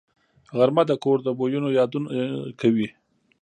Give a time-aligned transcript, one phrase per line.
[0.57, 2.09] غرمه د کور د بویونو یادونه
[2.61, 2.87] کوي